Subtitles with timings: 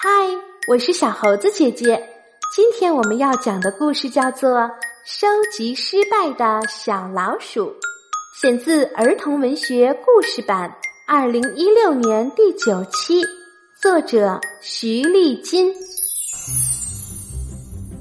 [0.00, 0.08] 嗨，
[0.68, 2.00] 我是小猴子姐姐。
[2.54, 4.60] 今天我们要讲的故事叫做
[5.04, 7.66] 《收集失败的小老鼠》，
[8.40, 10.72] 选自儿童文学故事版，
[11.04, 13.24] 二零一六年第九期，
[13.82, 15.74] 作者徐丽金。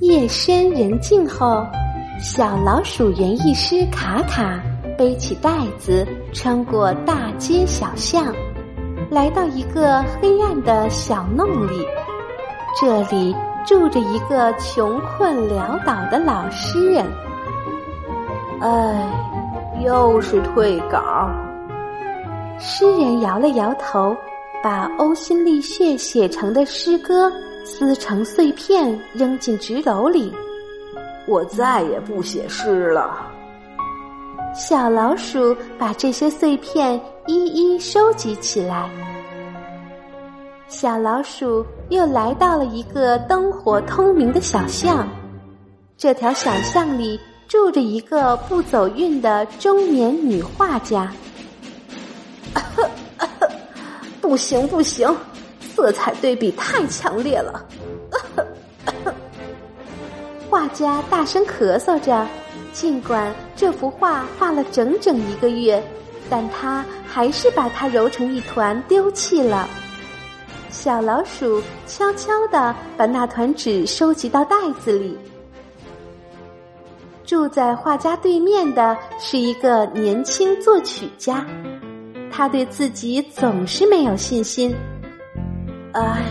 [0.00, 1.62] 夜深人静后，
[2.18, 4.58] 小老鼠园艺师卡卡
[4.96, 8.34] 背起袋子，穿过大街小巷。
[9.12, 11.86] 来到一个黑暗的小弄里，
[12.80, 17.04] 这里住着一个穷困潦倒的老诗人。
[18.62, 19.06] 唉，
[19.84, 21.28] 又是退稿。
[22.58, 24.16] 诗人摇了摇头，
[24.62, 27.30] 把呕心沥血写成的诗歌
[27.66, 30.34] 撕成碎片，扔进纸篓里。
[31.26, 33.30] 我再也不写诗了。
[34.54, 38.88] 小老鼠把这些碎片一一收集起来。
[40.68, 45.08] 小老鼠又来到了一个灯火通明的小巷，
[45.96, 47.18] 这条小巷里
[47.48, 51.10] 住着一个不走运的中年女画家。
[54.20, 55.14] 不行不行，
[55.74, 57.64] 色彩对比太强烈了。
[60.50, 62.26] 画家大声咳嗽着。
[62.72, 65.82] 尽管这幅画画了整整一个月，
[66.30, 69.68] 但他还是把它揉成一团丢弃了。
[70.70, 75.16] 小老鼠悄悄地把那团纸收集到袋子里。
[77.24, 81.46] 住在画家对面的是一个年轻作曲家，
[82.30, 84.74] 他对自己总是没有信心。
[85.92, 86.24] 唉，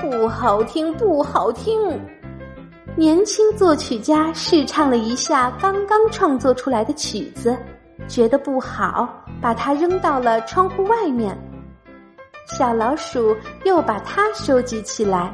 [0.00, 1.78] 不好听，不好听。
[2.96, 7.56] 年轻作曲家试唱了一下刚刚创作出来的曲子，
[8.08, 9.08] 觉得不好，
[9.40, 11.36] 把它扔到了窗户外面。
[12.46, 15.32] 小老鼠又把它收集起来。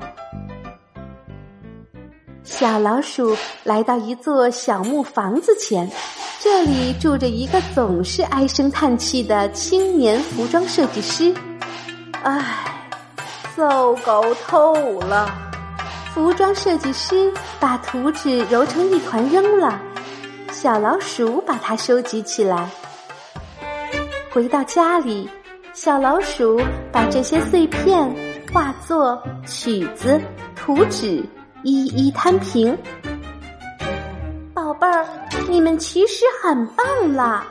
[2.44, 3.34] 小老鼠
[3.64, 5.90] 来到一座小木房子前，
[6.38, 11.34] 这里住着一个总是唉声叹气的青年服装设计师。
[12.22, 12.42] 唉，
[13.56, 15.45] 糟糕透了。
[16.16, 19.78] 服装设计师把图纸揉成一团扔了，
[20.50, 22.70] 小老鼠把它收集起来。
[24.30, 25.28] 回到家里，
[25.74, 26.58] 小老鼠
[26.90, 28.10] 把这些碎片、
[28.50, 30.18] 化作、曲子、
[30.54, 31.22] 图纸
[31.62, 32.74] 一一摊平。
[34.54, 35.06] 宝贝儿，
[35.50, 37.46] 你们其实很棒啦！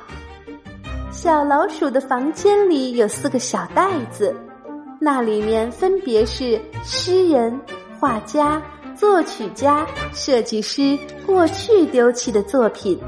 [1.12, 4.36] 小老鼠的房间里有四个小袋子，
[5.00, 7.62] 那里面分别是诗人。
[8.00, 8.62] 画家、
[8.96, 13.00] 作曲家、设计师过去丢弃的作品，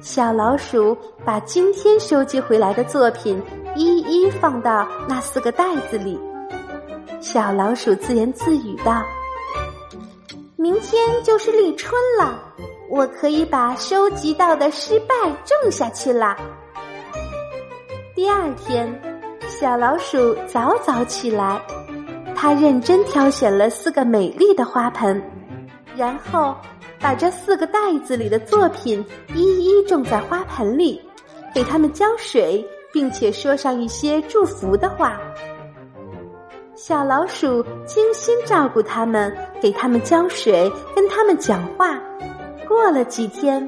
[0.00, 3.42] 小老鼠把今天收集回来的作品
[3.74, 6.18] 一一放到那四个袋子里。
[7.20, 9.02] 小老鼠自言自语道
[10.56, 12.38] ：“明天就是立春了，
[12.90, 15.14] 我可以把收集到的失败
[15.44, 16.36] 种下去了。”
[18.14, 19.00] 第二天，
[19.48, 21.60] 小老鼠早早起来。
[22.36, 25.20] 他认真挑选了四个美丽的花盆，
[25.96, 26.54] 然后
[27.00, 29.04] 把这四个袋子里的作品
[29.34, 31.02] 一一种在花盆里，
[31.54, 35.18] 给它们浇水，并且说上一些祝福的话。
[36.74, 41.98] 小老鼠精心照顾它们，给它们浇水，跟它们讲话。
[42.68, 43.66] 过了几天，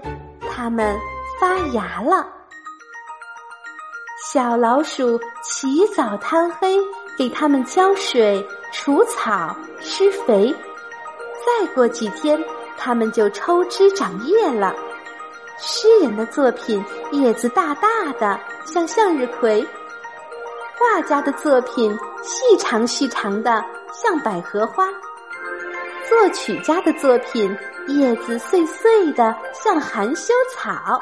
[0.50, 0.94] 它们
[1.40, 2.28] 发芽了。
[4.30, 6.76] 小老鼠起早贪黑，
[7.16, 8.44] 给它们浇水。
[8.72, 10.54] 除草、施肥，
[11.44, 12.42] 再过几天，
[12.76, 14.74] 它们就抽枝长叶了。
[15.58, 17.88] 诗人的作品叶子大大
[18.20, 19.66] 的，像向日葵；
[20.78, 24.84] 画家的作品细长细长的，像百合花；
[26.08, 27.56] 作曲家的作品
[27.88, 31.00] 叶子碎碎的，像含羞草；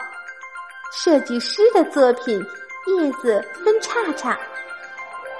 [0.92, 2.42] 设计师的作品
[2.86, 4.38] 叶子分叉叉，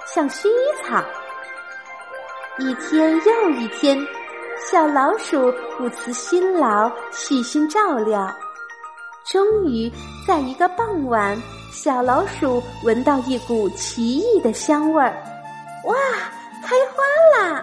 [0.05, 1.03] 像薰衣草。
[2.59, 3.99] 一天又一天，
[4.59, 8.35] 小老鼠不辞辛劳，细心照料。
[9.27, 9.93] 终于，
[10.27, 11.37] 在一个傍晚，
[11.71, 15.23] 小老鼠闻到一股奇异的香味儿。
[15.85, 15.95] 哇，
[16.63, 17.63] 开花啦！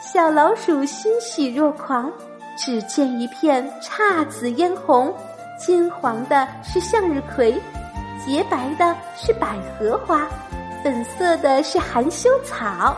[0.00, 2.12] 小老鼠欣喜若狂。
[2.56, 5.12] 只见一片姹紫嫣红，
[5.58, 7.52] 金黄的是向日葵，
[8.24, 10.28] 洁白的是百合花，
[10.82, 12.96] 粉色的是含羞草。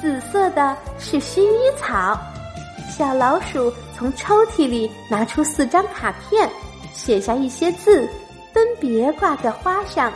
[0.00, 2.16] 紫色的是薰衣草，
[2.88, 6.48] 小老鼠从抽屉里拿出四张卡片，
[6.92, 8.08] 写下一些字，
[8.52, 10.12] 分别挂在花上。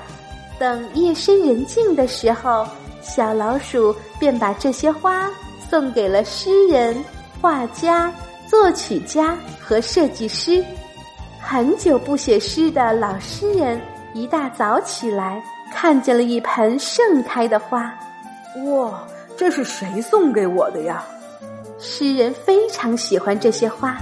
[0.59, 2.65] 等夜深人静的时候，
[3.01, 5.29] 小老鼠便把这些花
[5.69, 7.05] 送给了诗人、
[7.41, 8.13] 画家、
[8.47, 10.65] 作曲家和设计师。
[11.41, 13.81] 很久不写诗的老诗人
[14.15, 15.43] 一大早起来，
[15.73, 17.93] 看见了一盆盛开的花。
[18.67, 19.03] 哇，
[19.43, 21.05] 这是谁送给我的呀？
[21.77, 23.99] 诗人非常喜欢这些花，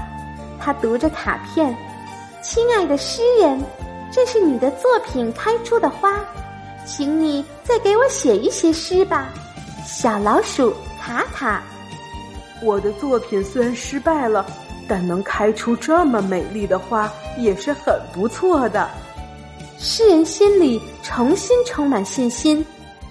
[0.60, 1.74] 他读着卡片
[2.44, 3.58] ：“亲爱的诗人，
[4.12, 6.22] 这是你的作品开出的花，
[6.84, 9.30] 请你再给我写一些诗吧。”
[9.82, 11.62] 小老鼠卡卡，
[12.62, 14.44] 我的作品虽然失败了，
[14.86, 18.90] 但能开出这么美丽的花也是很不错的。
[19.78, 22.62] 诗人心里重新充满信心。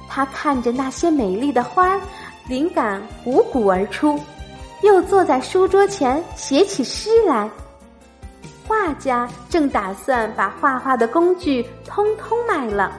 [0.10, 1.96] 他看着那些美丽的花，
[2.48, 4.20] 灵感汩汩而出，
[4.82, 7.48] 又坐在书桌前写起诗来。
[8.68, 12.92] 画家正打算把画画的工具通通卖了，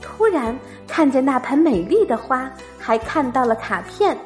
[0.00, 0.58] 突然
[0.88, 4.16] 看见那盆美丽的花，还看到了卡片。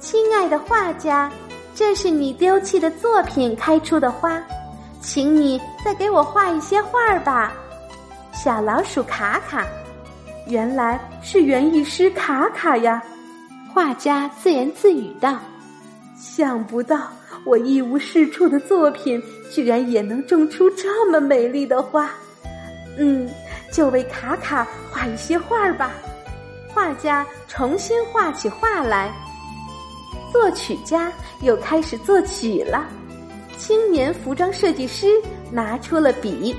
[0.00, 1.30] 亲爱的画家，
[1.74, 4.40] 这是你丢弃的作品开出的花，
[5.00, 7.52] 请你再给我画一些画儿吧。
[8.32, 9.66] 小老鼠卡卡。
[10.46, 13.02] 原来是园艺师卡卡呀！
[13.74, 15.38] 画家自言自语道
[16.16, 17.10] ：“想不到
[17.44, 19.20] 我一无是处的作品，
[19.50, 22.10] 居然也能种出这么美丽的花。
[22.96, 23.28] 嗯，
[23.72, 25.92] 就为卡卡画一些画吧。”
[26.72, 29.10] 画家重新画起画来，
[30.30, 31.10] 作曲家
[31.40, 32.86] 又开始作曲了。
[33.58, 35.08] 青年服装设计师
[35.50, 36.54] 拿出了笔。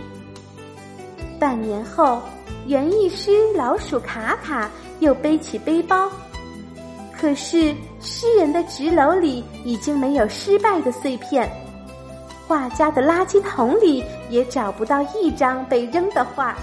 [1.39, 2.21] 半年后。
[2.65, 4.69] 园艺师老鼠卡卡
[4.99, 6.11] 又背起背包，
[7.17, 11.49] 可是诗人的纸篓里已经没有失败的碎片，
[12.45, 16.57] 画家的垃圾桶里也找不到一张被扔的画，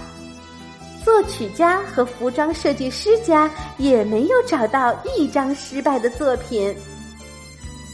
[1.03, 6.75] 作曲家和服装设计师家也没有找到一张失败的作品。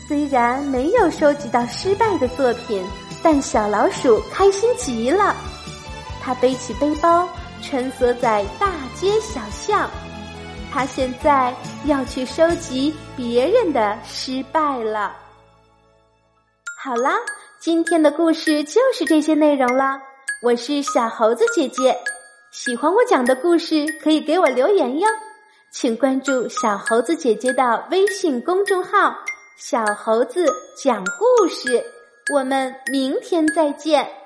[0.06, 2.84] 虽然没有收集到失败的作品，
[3.24, 5.34] 但小老鼠开心极了，
[6.22, 7.28] 他背起背包。
[7.64, 9.88] 穿梭在大街小巷，
[10.74, 11.54] 他现在
[11.86, 15.16] 要去收集别人的失败了。
[16.84, 17.20] 好啦，
[17.60, 20.02] 今天的故事就是这些内容了。
[20.42, 21.96] 我是小猴子姐姐，
[22.52, 25.08] 喜欢我讲的故事可以给我留言哟，
[25.72, 29.16] 请关注小猴子姐姐的微信公众号
[29.56, 30.48] “小猴子
[30.84, 31.86] 讲故事”。
[32.34, 34.21] 我们明天再见。